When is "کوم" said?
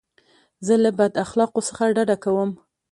2.23-2.49